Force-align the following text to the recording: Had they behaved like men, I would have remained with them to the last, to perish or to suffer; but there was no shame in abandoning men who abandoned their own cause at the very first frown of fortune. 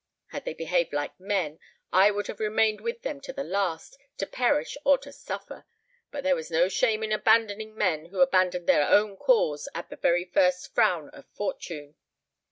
Had 0.29 0.45
they 0.45 0.55
behaved 0.55 0.93
like 0.93 1.19
men, 1.19 1.59
I 1.93 2.09
would 2.09 2.25
have 2.25 2.39
remained 2.39 2.81
with 2.81 3.03
them 3.03 3.21
to 3.21 3.31
the 3.31 3.43
last, 3.43 3.99
to 4.17 4.25
perish 4.25 4.75
or 4.83 4.97
to 4.97 5.13
suffer; 5.13 5.67
but 6.09 6.23
there 6.23 6.33
was 6.33 6.49
no 6.49 6.67
shame 6.69 7.03
in 7.03 7.11
abandoning 7.11 7.75
men 7.75 8.05
who 8.07 8.19
abandoned 8.21 8.65
their 8.65 8.87
own 8.89 9.15
cause 9.15 9.69
at 9.75 9.91
the 9.91 9.95
very 9.95 10.25
first 10.25 10.73
frown 10.73 11.09
of 11.11 11.27
fortune. 11.27 11.93